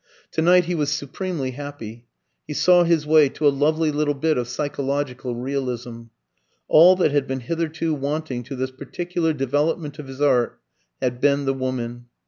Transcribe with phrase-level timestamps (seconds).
[0.31, 2.07] To night he was supremely happy.
[2.47, 6.05] He saw his way to a lovely little bit of psychological realism.
[6.67, 10.59] All that had been hitherto wanting to this particular development of his art
[11.03, 12.05] had been the woman.